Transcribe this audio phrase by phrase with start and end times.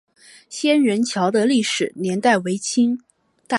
[0.49, 2.97] 仙人桥的历史年代为清
[3.45, 3.49] 代。